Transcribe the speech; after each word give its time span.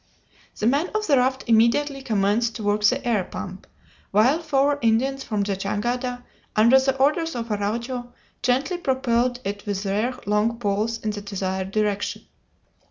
The 0.57 0.65
men 0.65 0.89
on 0.95 1.03
the 1.07 1.15
raft 1.17 1.43
immediately 1.45 2.01
commenced 2.01 2.55
to 2.55 2.63
work 2.63 2.83
the 2.83 3.07
air 3.07 3.23
pump, 3.23 3.67
while 4.09 4.39
four 4.41 4.79
Indians 4.81 5.23
from 5.23 5.43
the 5.43 5.55
jangada, 5.55 6.23
under 6.55 6.79
the 6.79 6.97
orders 6.97 7.35
of 7.35 7.51
Araujo, 7.51 8.11
gently 8.41 8.79
propelled 8.79 9.39
it 9.43 9.63
with 9.67 9.83
their 9.83 10.17
long 10.25 10.57
poles 10.57 10.97
in 11.01 11.11
the 11.11 11.21
desired 11.21 11.69
direction. 11.69 12.23